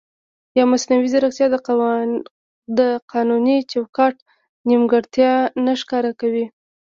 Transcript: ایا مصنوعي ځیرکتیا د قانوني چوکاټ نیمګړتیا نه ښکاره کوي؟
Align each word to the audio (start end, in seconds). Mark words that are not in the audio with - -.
ایا 0.55 0.63
مصنوعي 0.71 1.07
ځیرکتیا 1.13 1.47
د 2.79 2.81
قانوني 3.11 3.57
چوکاټ 3.71 4.15
نیمګړتیا 4.69 5.31
نه 5.65 5.73
ښکاره 5.81 6.11
کوي؟ 6.19 6.45